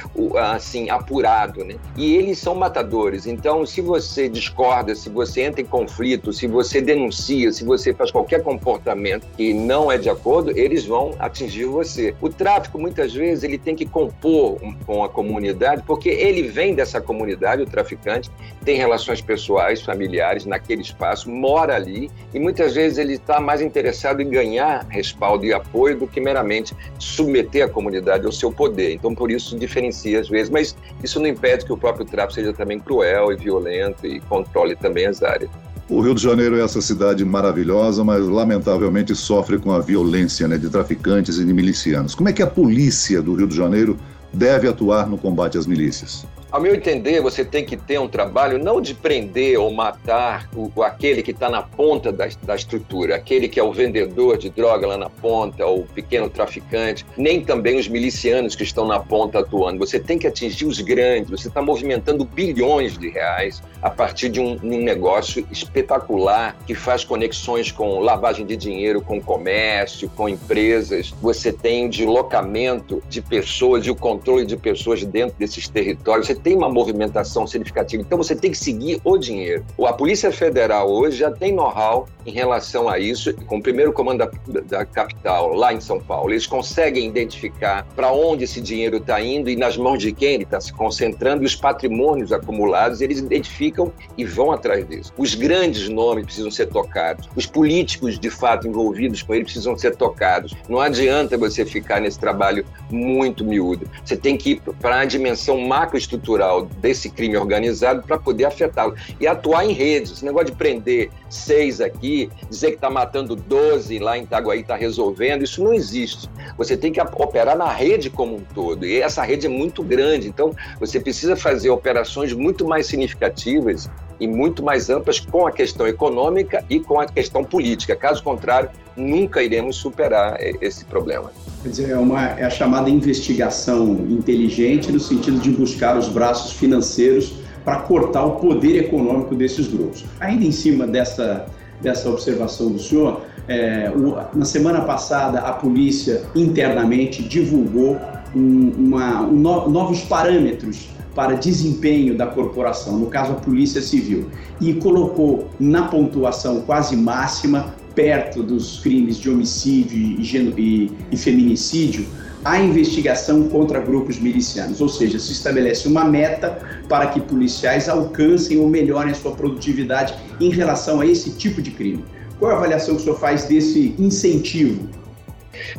assim 0.52 0.90
apurado, 0.90 1.64
né? 1.64 1.76
E 1.96 2.14
eles 2.16 2.38
são 2.38 2.54
matadores. 2.54 3.26
Então, 3.26 3.64
se 3.66 3.80
você 3.80 4.28
discorda, 4.28 4.94
se 4.94 5.08
você 5.08 5.42
entra 5.42 5.60
em 5.60 5.64
conflito, 5.64 6.32
se 6.32 6.46
você 6.46 6.80
denuncia, 6.80 7.52
se 7.52 7.64
você 7.64 7.92
faz 7.92 8.10
qualquer 8.10 8.42
comportamento 8.42 9.26
que 9.36 9.52
não 9.52 9.90
é 9.90 9.98
de 9.98 10.08
acordo, 10.08 10.56
eles 10.56 10.84
vão 10.84 11.14
atingir 11.18 11.64
você. 11.64 12.14
O 12.20 12.28
tráfico 12.28 12.78
muitas 12.78 13.12
vezes 13.14 13.44
ele 13.44 13.58
tem 13.58 13.74
que 13.74 13.86
compor 13.86 14.58
com 14.84 15.04
a 15.04 15.08
comunidade, 15.08 15.82
porque 15.86 16.08
ele 16.08 16.42
vem 16.42 16.74
dessa 16.74 17.00
comunidade, 17.00 17.62
o 17.62 17.66
traficante 17.66 18.30
tem 18.64 18.76
relações 18.76 19.20
pessoais, 19.20 19.82
familiares 19.82 20.44
naquele 20.44 20.82
espaço, 20.82 21.30
mora 21.30 21.74
ali 21.74 22.10
e 22.32 22.38
muitas 22.38 22.74
vezes 22.74 22.98
ele 22.98 23.14
está 23.14 23.40
mais 23.40 23.60
interessado 23.60 24.20
em 24.20 24.28
ganhar 24.28 24.86
respaldo 24.88 25.44
e 25.44 25.52
apoio 25.52 25.98
do 25.98 26.06
que 26.06 26.20
meramente 26.20 26.74
submeter 26.98 27.64
a 27.64 27.68
comunidade 27.68 28.26
ao 28.26 28.32
seu 28.32 28.50
poder. 28.50 28.94
Então, 28.94 29.14
por 29.14 29.30
isso, 29.30 29.58
diferencia 29.58 30.20
às 30.20 30.28
vezes, 30.28 30.50
mas 30.50 30.76
isso 31.02 31.20
não 31.20 31.26
impede 31.26 31.64
que 31.64 31.72
o 31.72 31.76
próprio 31.76 32.04
tráfico 32.04 32.34
seja 32.34 32.52
também 32.52 32.78
cruel 32.78 33.32
e 33.32 33.36
violento 33.36 34.06
e 34.06 34.20
controle 34.20 34.74
também 34.76 35.06
as 35.06 35.22
áreas. 35.22 35.50
O 35.88 36.00
Rio 36.00 36.14
de 36.14 36.22
Janeiro 36.22 36.58
é 36.58 36.64
essa 36.64 36.80
cidade 36.80 37.24
maravilhosa, 37.24 38.02
mas 38.02 38.26
lamentavelmente 38.26 39.14
sofre 39.14 39.56
com 39.56 39.70
a 39.70 39.78
violência 39.78 40.48
né, 40.48 40.58
de 40.58 40.68
traficantes 40.68 41.38
e 41.38 41.44
de 41.44 41.52
milicianos. 41.54 42.12
Como 42.12 42.28
é 42.28 42.32
que 42.32 42.42
a 42.42 42.46
polícia 42.46 43.22
do 43.22 43.34
Rio 43.34 43.46
de 43.46 43.54
Janeiro 43.54 43.96
deve 44.32 44.66
atuar 44.66 45.08
no 45.08 45.16
combate 45.16 45.56
às 45.56 45.64
milícias? 45.64 46.26
Ao 46.56 46.62
meu 46.62 46.74
entender, 46.74 47.20
você 47.20 47.44
tem 47.44 47.66
que 47.66 47.76
ter 47.76 48.00
um 48.00 48.08
trabalho 48.08 48.58
não 48.58 48.80
de 48.80 48.94
prender 48.94 49.60
ou 49.60 49.70
matar 49.70 50.48
o, 50.56 50.82
aquele 50.82 51.22
que 51.22 51.30
está 51.30 51.50
na 51.50 51.60
ponta 51.60 52.10
da, 52.10 52.26
da 52.44 52.56
estrutura, 52.56 53.14
aquele 53.14 53.46
que 53.46 53.60
é 53.60 53.62
o 53.62 53.70
vendedor 53.70 54.38
de 54.38 54.48
droga 54.48 54.86
lá 54.86 54.96
na 54.96 55.10
ponta, 55.10 55.66
ou 55.66 55.80
o 55.80 55.86
pequeno 55.86 56.30
traficante, 56.30 57.04
nem 57.14 57.42
também 57.42 57.78
os 57.78 57.86
milicianos 57.86 58.56
que 58.56 58.62
estão 58.62 58.86
na 58.86 58.98
ponta 58.98 59.40
atuando. 59.40 59.78
Você 59.80 60.00
tem 60.00 60.18
que 60.18 60.26
atingir 60.26 60.64
os 60.64 60.80
grandes, 60.80 61.30
você 61.30 61.48
está 61.48 61.60
movimentando 61.60 62.24
bilhões 62.24 62.96
de 62.96 63.10
reais 63.10 63.62
a 63.82 63.90
partir 63.90 64.30
de 64.30 64.40
um, 64.40 64.58
um 64.62 64.82
negócio 64.82 65.46
espetacular 65.52 66.56
que 66.66 66.74
faz 66.74 67.04
conexões 67.04 67.70
com 67.70 68.00
lavagem 68.00 68.46
de 68.46 68.56
dinheiro, 68.56 69.02
com 69.02 69.20
comércio, 69.20 70.08
com 70.16 70.26
empresas. 70.26 71.12
Você 71.20 71.52
tem 71.52 71.84
o 71.84 71.90
deslocamento 71.90 73.02
de 73.10 73.20
pessoas 73.20 73.84
e 73.84 73.90
o 73.90 73.94
controle 73.94 74.46
de 74.46 74.56
pessoas 74.56 75.04
dentro 75.04 75.36
desses 75.38 75.68
territórios. 75.68 76.28
Você 76.28 76.45
tem 76.46 76.54
uma 76.54 76.68
movimentação 76.68 77.44
significativa. 77.44 78.00
Então 78.00 78.16
você 78.16 78.36
tem 78.36 78.52
que 78.52 78.56
seguir 78.56 79.00
o 79.02 79.18
dinheiro. 79.18 79.64
A 79.84 79.92
Polícia 79.92 80.30
Federal 80.30 80.88
hoje 80.88 81.16
já 81.16 81.28
tem 81.28 81.52
know-how 81.52 82.06
em 82.24 82.30
relação 82.30 82.88
a 82.88 83.00
isso, 83.00 83.34
com 83.46 83.56
o 83.56 83.62
primeiro 83.62 83.92
comando 83.92 84.18
da, 84.18 84.60
da 84.60 84.86
capital, 84.86 85.52
lá 85.52 85.74
em 85.74 85.80
São 85.80 85.98
Paulo. 85.98 86.30
Eles 86.30 86.46
conseguem 86.46 87.04
identificar 87.04 87.84
para 87.96 88.12
onde 88.12 88.44
esse 88.44 88.60
dinheiro 88.60 88.98
está 88.98 89.20
indo 89.20 89.50
e 89.50 89.56
nas 89.56 89.76
mãos 89.76 89.98
de 89.98 90.12
quem 90.12 90.34
ele 90.34 90.44
está 90.44 90.60
se 90.60 90.72
concentrando 90.72 91.42
e 91.42 91.46
os 91.46 91.56
patrimônios 91.56 92.32
acumulados, 92.32 93.00
eles 93.00 93.18
identificam 93.18 93.92
e 94.16 94.24
vão 94.24 94.52
atrás 94.52 94.86
disso. 94.88 95.12
Os 95.18 95.34
grandes 95.34 95.88
nomes 95.88 96.26
precisam 96.26 96.50
ser 96.52 96.66
tocados. 96.66 97.28
Os 97.34 97.46
políticos, 97.46 98.20
de 98.20 98.30
fato, 98.30 98.68
envolvidos 98.68 99.20
com 99.20 99.34
ele 99.34 99.42
precisam 99.42 99.76
ser 99.76 99.96
tocados. 99.96 100.54
Não 100.68 100.78
adianta 100.78 101.36
você 101.36 101.66
ficar 101.66 102.00
nesse 102.00 102.20
trabalho 102.20 102.64
muito 102.88 103.44
miúdo. 103.44 103.90
Você 104.04 104.16
tem 104.16 104.36
que 104.36 104.50
ir 104.50 104.62
para 104.80 105.00
a 105.00 105.04
dimensão 105.04 105.58
macroestrutural 105.58 106.25
estrutural 106.26 106.62
desse 106.80 107.08
crime 107.08 107.36
organizado 107.36 108.02
para 108.02 108.18
poder 108.18 108.44
afetá-lo 108.44 108.94
e 109.20 109.26
atuar 109.26 109.64
em 109.64 109.72
redes. 109.72 110.10
Esse 110.12 110.24
negócio 110.24 110.48
de 110.48 110.52
prender 110.52 111.10
seis 111.30 111.80
aqui, 111.80 112.28
dizer 112.50 112.70
que 112.70 112.74
está 112.74 112.90
matando 112.90 113.36
12 113.36 113.98
lá 114.00 114.18
em 114.18 114.24
Itaguaí, 114.24 114.60
está 114.60 114.74
resolvendo, 114.74 115.42
isso 115.42 115.62
não 115.62 115.72
existe. 115.72 116.28
Você 116.58 116.76
tem 116.76 116.92
que 116.92 117.00
operar 117.00 117.56
na 117.56 117.70
rede 117.70 118.10
como 118.10 118.36
um 118.36 118.40
todo 118.40 118.84
e 118.84 119.00
essa 119.00 119.22
rede 119.22 119.46
é 119.46 119.48
muito 119.48 119.82
grande, 119.82 120.28
então 120.28 120.54
você 120.80 120.98
precisa 120.98 121.36
fazer 121.36 121.70
operações 121.70 122.32
muito 122.32 122.66
mais 122.66 122.86
significativas 122.86 123.88
e 124.20 124.26
muito 124.26 124.62
mais 124.62 124.88
amplas 124.90 125.20
com 125.20 125.46
a 125.46 125.52
questão 125.52 125.86
econômica 125.86 126.64
e 126.68 126.80
com 126.80 127.00
a 127.00 127.06
questão 127.06 127.44
política. 127.44 127.94
Caso 127.94 128.22
contrário, 128.22 128.70
nunca 128.96 129.42
iremos 129.42 129.76
superar 129.76 130.36
esse 130.60 130.84
problema. 130.84 131.30
Quer 131.62 131.68
dizer, 131.68 131.90
é, 131.90 131.96
uma, 131.96 132.24
é 132.30 132.44
a 132.44 132.50
chamada 132.50 132.88
investigação 132.88 134.06
inteligente 134.08 134.90
no 134.90 135.00
sentido 135.00 135.38
de 135.40 135.50
buscar 135.50 135.96
os 135.96 136.08
braços 136.08 136.52
financeiros 136.52 137.34
para 137.64 137.80
cortar 137.80 138.24
o 138.24 138.32
poder 138.36 138.84
econômico 138.84 139.34
desses 139.34 139.66
grupos. 139.66 140.04
Ainda 140.20 140.44
em 140.44 140.52
cima 140.52 140.86
dessa, 140.86 141.46
dessa 141.80 142.08
observação 142.08 142.70
do 142.70 142.78
senhor, 142.78 143.22
é, 143.48 143.90
o, 143.90 144.16
na 144.36 144.44
semana 144.44 144.82
passada 144.82 145.40
a 145.40 145.52
polícia 145.52 146.22
internamente 146.34 147.22
divulgou 147.22 147.98
um, 148.34 148.72
uma, 148.76 149.22
um 149.22 149.32
no, 149.32 149.68
novos 149.68 150.02
parâmetros 150.02 150.88
para 151.16 151.34
desempenho 151.34 152.14
da 152.14 152.26
corporação, 152.26 152.98
no 152.98 153.06
caso 153.06 153.32
a 153.32 153.36
Polícia 153.36 153.80
Civil, 153.80 154.28
e 154.60 154.74
colocou 154.74 155.48
na 155.58 155.88
pontuação 155.88 156.60
quase 156.60 156.94
máxima, 156.94 157.74
perto 157.94 158.42
dos 158.42 158.78
crimes 158.80 159.16
de 159.16 159.30
homicídio 159.30 159.96
e, 159.96 160.20
e, 160.60 160.92
e 161.10 161.16
feminicídio, 161.16 162.06
a 162.44 162.60
investigação 162.60 163.48
contra 163.48 163.80
grupos 163.80 164.20
milicianos, 164.20 164.80
ou 164.82 164.88
seja, 164.88 165.18
se 165.18 165.32
estabelece 165.32 165.88
uma 165.88 166.04
meta 166.04 166.58
para 166.86 167.06
que 167.06 167.20
policiais 167.20 167.88
alcancem 167.88 168.58
ou 168.58 168.68
melhorem 168.68 169.12
a 169.12 169.14
sua 169.14 169.32
produtividade 169.32 170.14
em 170.38 170.50
relação 170.50 171.00
a 171.00 171.06
esse 171.06 171.30
tipo 171.30 171.62
de 171.62 171.70
crime. 171.70 172.04
Qual 172.38 172.52
a 172.52 172.56
avaliação 172.56 172.94
que 172.94 173.00
o 173.00 173.04
senhor 173.04 173.18
faz 173.18 173.46
desse 173.46 173.94
incentivo 173.98 174.86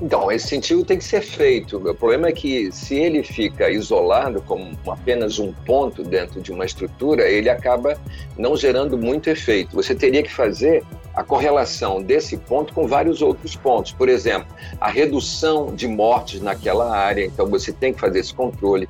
então, 0.02 0.32
esse 0.32 0.48
incentivo 0.48 0.84
tem 0.84 0.98
que 0.98 1.04
ser 1.04 1.22
feito. 1.22 1.78
O 1.78 1.96
problema 1.96 2.28
é 2.28 2.32
que 2.32 2.72
se 2.72 2.96
ele 2.96 3.24
fica 3.24 3.70
isolado 3.70 4.42
como 4.42 4.78
apenas 4.88 5.40
um 5.40 5.54
ponto 5.66 6.04
dentro 6.04 6.42
de 6.42 6.52
uma 6.52 6.66
estrutura, 6.66 7.28
ele 7.28 7.50
acaba 7.50 8.00
não 8.38 8.56
gerando 8.56 8.98
muito 8.98 9.30
efeito. 9.30 9.76
Você 9.76 9.96
teria 9.96 10.24
que 10.24 10.32
fazer 10.32 10.84
a 11.18 11.24
correlação 11.24 12.00
desse 12.00 12.38
ponto 12.38 12.72
com 12.74 12.88
vários 12.88 13.24
outros 13.24 13.56
pontos. 13.56 13.92
Por 13.92 14.08
exemplo, 14.08 14.48
a 14.80 14.88
redução 14.88 15.74
de 15.74 15.88
mortes 15.88 16.40
naquela 16.42 16.96
área, 16.96 17.26
então 17.26 17.48
você 17.48 17.74
tem 17.74 17.92
que 17.92 18.00
fazer 18.00 18.20
esse 18.20 18.34
controle. 18.34 18.88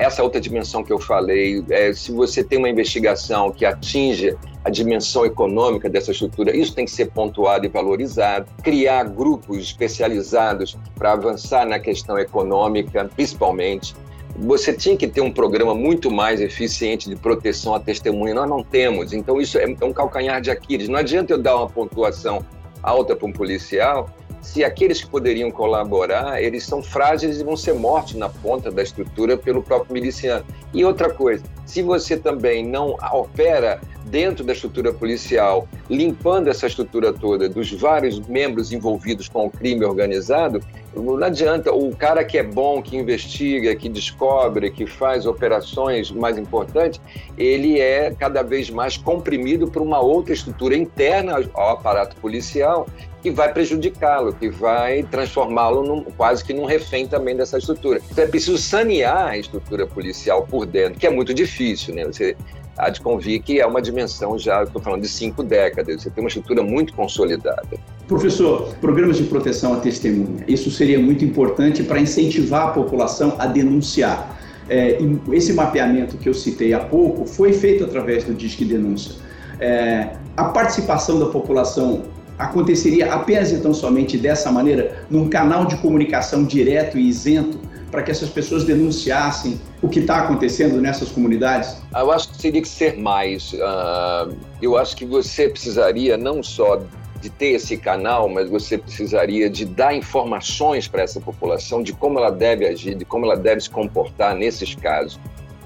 Essa 0.00 0.20
outra 0.24 0.40
dimensão 0.40 0.82
que 0.82 0.92
eu 0.92 0.98
falei, 0.98 1.64
é, 1.70 1.92
se 1.92 2.10
você 2.10 2.42
tem 2.42 2.58
uma 2.58 2.68
investigação 2.68 3.52
que 3.52 3.64
atinge 3.64 4.36
a 4.64 4.70
dimensão 4.70 5.24
econômica 5.24 5.88
dessa 5.88 6.10
estrutura, 6.10 6.54
isso 6.54 6.74
tem 6.74 6.84
que 6.84 6.90
ser 6.90 7.06
pontuado 7.06 7.64
e 7.64 7.68
valorizado. 7.68 8.46
Criar 8.62 9.04
grupos 9.04 9.58
especializados 9.58 10.76
para 10.94 11.12
avançar 11.12 11.66
na 11.66 11.78
questão 11.78 12.18
econômica, 12.18 13.08
principalmente 13.14 13.94
você 14.36 14.72
tinha 14.72 14.96
que 14.96 15.08
ter 15.08 15.20
um 15.20 15.32
programa 15.32 15.74
muito 15.74 16.10
mais 16.10 16.40
eficiente 16.40 17.08
de 17.08 17.16
proteção 17.16 17.74
à 17.74 17.80
testemunha. 17.80 18.34
Nós 18.34 18.48
não 18.48 18.62
temos. 18.62 19.12
Então, 19.12 19.40
isso 19.40 19.58
é 19.58 19.66
um 19.82 19.92
calcanhar 19.92 20.40
de 20.40 20.50
Aquiles. 20.50 20.88
Não 20.88 20.98
adianta 20.98 21.32
eu 21.32 21.38
dar 21.38 21.56
uma 21.56 21.68
pontuação 21.68 22.44
alta 22.82 23.14
para 23.16 23.26
um 23.26 23.32
policial 23.32 24.08
se 24.40 24.64
aqueles 24.64 25.02
que 25.02 25.10
poderiam 25.10 25.50
colaborar, 25.50 26.42
eles 26.42 26.64
são 26.64 26.82
frágeis 26.82 27.38
e 27.38 27.44
vão 27.44 27.56
ser 27.56 27.74
mortos 27.74 28.14
na 28.14 28.28
ponta 28.28 28.70
da 28.70 28.82
estrutura 28.82 29.36
pelo 29.36 29.62
próprio 29.62 29.92
miliciano. 29.92 30.44
E 30.72 30.84
outra 30.84 31.12
coisa, 31.12 31.44
se 31.66 31.82
você 31.82 32.16
também 32.16 32.66
não 32.66 32.96
opera 33.12 33.80
dentro 34.06 34.44
da 34.44 34.52
estrutura 34.52 34.92
policial, 34.92 35.68
limpando 35.88 36.48
essa 36.48 36.66
estrutura 36.66 37.12
toda 37.12 37.48
dos 37.48 37.72
vários 37.72 38.20
membros 38.20 38.72
envolvidos 38.72 39.28
com 39.28 39.46
o 39.46 39.50
crime 39.50 39.84
organizado, 39.84 40.60
não 40.94 41.22
adianta. 41.22 41.72
O 41.72 41.94
cara 41.94 42.24
que 42.24 42.36
é 42.36 42.42
bom, 42.42 42.82
que 42.82 42.96
investiga, 42.96 43.74
que 43.76 43.88
descobre, 43.88 44.70
que 44.70 44.86
faz 44.86 45.26
operações 45.26 46.10
mais 46.10 46.36
importantes, 46.36 47.00
ele 47.38 47.78
é 47.78 48.12
cada 48.18 48.42
vez 48.42 48.70
mais 48.70 48.96
comprimido 48.96 49.70
por 49.70 49.82
uma 49.82 50.00
outra 50.00 50.32
estrutura 50.32 50.76
interna 50.76 51.40
ao 51.54 51.70
aparato 51.70 52.16
policial 52.16 52.86
que 53.22 53.30
vai 53.30 53.52
prejudicá-lo, 53.52 54.32
que 54.32 54.48
vai 54.48 55.02
transformá-lo 55.02 56.06
quase 56.16 56.42
que 56.42 56.54
num 56.54 56.64
refém 56.64 57.06
também 57.06 57.36
dessa 57.36 57.58
estrutura. 57.58 58.00
Então 58.10 58.24
é 58.24 58.26
preciso 58.26 58.56
sanear 58.56 59.28
a 59.28 59.38
estrutura 59.38 59.86
policial 59.86 60.46
por 60.46 60.64
dentro, 60.64 60.98
que 60.98 61.06
é 61.06 61.10
muito 61.10 61.34
difícil, 61.34 61.94
né? 61.94 62.04
Você 62.04 62.34
há 62.76 62.90
de 62.90 63.00
convir 63.00 63.42
que 63.42 63.60
é 63.60 63.66
uma 63.66 63.80
dimensão 63.82 64.38
já, 64.38 64.62
estou 64.62 64.80
falando 64.80 65.02
de 65.02 65.08
cinco 65.08 65.42
décadas, 65.42 66.02
você 66.02 66.10
tem 66.10 66.22
uma 66.22 66.28
estrutura 66.28 66.62
muito 66.62 66.94
consolidada. 66.94 67.68
Professor, 68.06 68.74
programas 68.80 69.18
de 69.18 69.24
proteção 69.24 69.74
à 69.74 69.76
testemunha, 69.76 70.44
isso 70.48 70.70
seria 70.70 70.98
muito 70.98 71.24
importante 71.24 71.82
para 71.82 72.00
incentivar 72.00 72.68
a 72.68 72.70
população 72.70 73.36
a 73.38 73.46
denunciar. 73.46 74.38
É, 74.68 74.98
esse 75.32 75.52
mapeamento 75.52 76.16
que 76.16 76.28
eu 76.28 76.34
citei 76.34 76.72
há 76.72 76.78
pouco 76.78 77.26
foi 77.26 77.52
feito 77.52 77.84
através 77.84 78.24
do 78.24 78.32
Disque 78.32 78.64
Denúncia. 78.64 79.16
É, 79.58 80.10
a 80.36 80.44
participação 80.44 81.18
da 81.18 81.26
população 81.26 82.04
aconteceria 82.38 83.12
apenas 83.12 83.52
então 83.52 83.74
somente 83.74 84.16
dessa 84.16 84.50
maneira, 84.50 85.04
num 85.10 85.28
canal 85.28 85.66
de 85.66 85.76
comunicação 85.76 86.44
direto 86.44 86.98
e 86.98 87.06
isento 87.08 87.58
para 87.90 88.02
que 88.02 88.10
essas 88.10 88.30
pessoas 88.30 88.64
denunciassem 88.64 89.60
o 89.82 89.88
que 89.88 90.00
está 90.00 90.18
acontecendo 90.18 90.80
nessas 90.80 91.10
comunidades? 91.10 91.76
Eu 91.94 92.12
acho 92.12 92.30
que 92.30 92.38
teria 92.38 92.60
que 92.60 92.68
ser 92.68 92.98
mais. 92.98 93.52
Uh, 93.52 94.36
eu 94.60 94.76
acho 94.76 94.96
que 94.96 95.04
você 95.04 95.48
precisaria 95.48 96.16
não 96.16 96.42
só 96.42 96.80
de 97.20 97.30
ter 97.30 97.50
esse 97.50 97.76
canal, 97.76 98.28
mas 98.28 98.48
você 98.48 98.78
precisaria 98.78 99.48
de 99.48 99.64
dar 99.64 99.94
informações 99.94 100.88
para 100.88 101.02
essa 101.02 101.20
população 101.20 101.82
de 101.82 101.92
como 101.92 102.18
ela 102.18 102.30
deve 102.30 102.66
agir, 102.66 102.94
de 102.94 103.04
como 103.04 103.26
ela 103.26 103.36
deve 103.36 103.60
se 103.60 103.70
comportar 103.70 104.34
nesses 104.34 104.74
casos. 104.74 105.18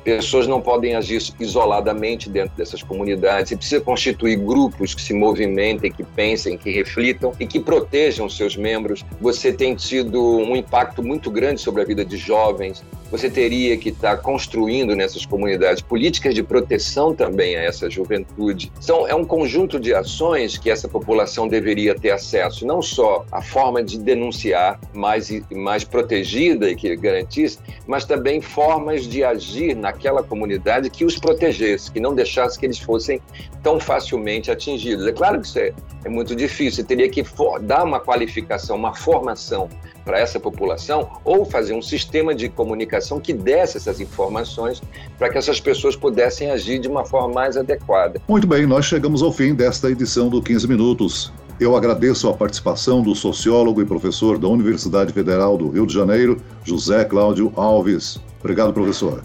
Pessoas 0.05 0.47
não 0.47 0.61
podem 0.61 0.95
agir 0.95 1.23
isoladamente 1.41 2.29
dentro 2.29 2.55
dessas 2.57 2.83
comunidades. 2.83 3.49
Você 3.49 3.57
precisa 3.57 3.81
constituir 3.81 4.37
grupos 4.37 4.95
que 4.95 5.01
se 5.01 5.15
movimentem, 5.15 5.91
que 5.91 6.05
pensem, 6.05 6.59
que 6.59 6.71
reflitam 6.71 7.33
e 7.41 7.47
que 7.47 7.59
protejam 7.59 8.29
seus 8.29 8.55
membros. 8.55 9.03
Você 9.19 9.51
tem 9.51 9.75
tido 9.75 10.23
um 10.23 10.55
impacto 10.55 11.03
muito 11.03 11.31
grande 11.31 11.63
sobre 11.63 11.81
a 11.81 11.87
vida 11.87 12.05
de 12.05 12.19
jovens. 12.19 12.85
Você 13.11 13.31
teria 13.31 13.77
que 13.77 13.91
estar 13.91 14.17
construindo 14.19 14.95
nessas 14.97 15.25
comunidades 15.25 15.83
políticas 15.83 16.35
de 16.35 16.43
proteção 16.43 17.15
também 17.15 17.57
a 17.57 17.63
essa 17.63 17.89
juventude. 17.89 18.73
Então, 18.83 19.07
é 19.07 19.15
um 19.15 19.25
conjunto 19.25 19.79
de 19.79 19.95
ações 19.95 20.59
que 20.59 20.71
essa 20.71 20.89
população 20.89 21.47
deveria 21.47 21.95
ter 21.95 22.11
acesso, 22.11 22.67
não 22.67 22.83
só 22.83 23.25
a 23.31 23.43
forma 23.43 23.83
de 23.83 23.99
denunciar 23.99 24.81
mais, 24.93 25.31
mais 25.51 25.85
protegida 25.85 26.71
e 26.71 26.77
que 26.77 26.95
garantisse, 26.97 27.59
mas 27.87 28.05
também 28.05 28.41
formas 28.41 29.07
de 29.07 29.23
agir 29.23 29.75
naquela 29.77 30.23
comunidade 30.23 30.91
que 30.91 31.05
os 31.05 31.19
protegesse, 31.19 31.91
que 31.91 32.01
não 32.01 32.15
deixasse 32.15 32.59
que 32.59 32.67
eles 32.67 32.79
fossem 32.79 33.21
tão 33.63 33.79
facilmente 33.79 34.51
atingidos. 34.51 35.07
É 35.07 35.13
claro 35.13 35.41
que 35.41 35.47
isso 35.47 35.59
é, 35.59 35.73
é 36.05 36.09
muito 36.09 36.35
difícil, 36.35 36.83
você 36.83 36.85
teria 36.85 37.09
que 37.09 37.25
for, 37.25 37.61
dar 37.61 37.85
uma 37.85 38.01
qualificação, 38.01 38.77
uma 38.77 38.95
formação 38.95 39.69
para 40.05 40.19
essa 40.19 40.39
população 40.39 41.09
ou 41.25 41.45
fazer 41.45 41.75
um 41.75 41.83
sistema 41.83 42.35
de 42.35 42.49
comunicação 42.49 43.19
que 43.19 43.33
desse 43.33 43.77
essas 43.77 44.01
informações 44.01 44.83
para 45.19 45.29
que 45.31 45.39
essas 45.39 45.61
pessoas 45.61 45.97
pudessem 45.97 46.51
agir 46.51 46.79
de 46.79 46.89
uma 46.89 47.05
forma 47.05 47.33
mais 47.33 47.57
adequada. 47.57 48.21
Muito 48.29 48.47
bem, 48.47 48.67
nós 48.67 48.85
chegamos 48.85 49.23
ao 49.23 49.33
fim 49.33 49.55
desta 49.55 49.91
edição 49.91 50.29
do 50.29 50.43
15 50.43 50.69
Minutos. 50.69 51.33
Eu 51.61 51.77
agradeço 51.77 52.29
a 52.29 52.35
participação 52.35 53.01
do 53.01 53.15
sociólogo 53.15 53.81
e 53.81 53.85
professor 53.85 54.39
da 54.39 54.49
Universidade 54.49 55.13
Federal 55.13 55.57
do 55.57 55.69
Rio 55.69 55.87
de 55.87 55.95
Janeiro, 55.95 56.41
José 56.65 57.05
Cláudio 57.05 57.53
Alves. 57.55 58.21
Obrigado, 58.41 58.73
professor. 58.73 59.23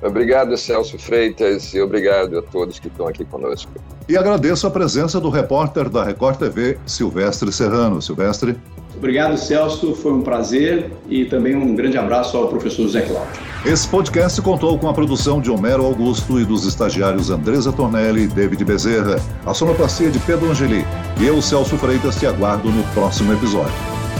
Obrigado, 0.00 0.56
Celso 0.56 0.98
Freitas, 0.98 1.74
e 1.74 1.80
obrigado 1.80 2.38
a 2.38 2.42
todos 2.42 2.78
que 2.78 2.86
estão 2.88 3.06
aqui 3.08 3.24
conosco. 3.24 3.70
E 4.08 4.16
agradeço 4.16 4.66
a 4.66 4.70
presença 4.70 5.20
do 5.20 5.28
repórter 5.28 5.88
da 5.90 6.04
Record 6.04 6.38
TV, 6.38 6.78
Silvestre 6.86 7.52
Serrano. 7.52 8.00
Silvestre. 8.00 8.56
Obrigado, 8.98 9.36
Celso. 9.36 9.94
Foi 9.94 10.12
um 10.12 10.22
prazer 10.22 10.90
e 11.08 11.24
também 11.24 11.54
um 11.54 11.74
grande 11.74 11.96
abraço 11.96 12.36
ao 12.36 12.48
professor 12.48 12.82
José 12.82 13.02
Cláudio. 13.02 13.40
Esse 13.64 13.86
podcast 13.88 14.42
contou 14.42 14.76
com 14.78 14.88
a 14.88 14.92
produção 14.92 15.40
de 15.40 15.50
Homero 15.50 15.84
Augusto 15.84 16.40
e 16.40 16.44
dos 16.44 16.66
estagiários 16.66 17.30
Andresa 17.30 17.72
Tornelli 17.72 18.24
e 18.24 18.26
David 18.26 18.64
Bezerra, 18.64 19.20
a 19.46 19.54
sonoplastia 19.54 20.10
de 20.10 20.18
Pedro 20.20 20.50
Angeli. 20.50 20.84
E 21.20 21.26
eu, 21.26 21.40
Celso 21.40 21.76
Freitas, 21.76 22.16
te 22.16 22.26
aguardo 22.26 22.70
no 22.70 22.82
próximo 22.92 23.32
episódio. 23.32 23.72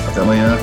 Até 0.08 0.20
amanhã. 0.20 0.56